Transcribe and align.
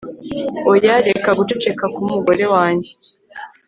oya, 0.71 0.93
reka 1.07 1.29
guceceka 1.39 1.85
k'umugore 1.93 2.43
wanjye 2.53 2.89